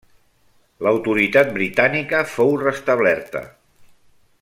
L'autoritat 0.85 1.53
britànica 1.59 2.23
fou 2.33 2.57
restablerta. 2.67 3.49